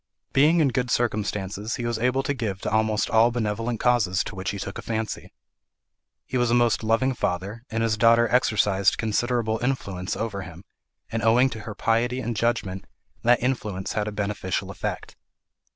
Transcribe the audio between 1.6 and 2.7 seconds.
he was able to give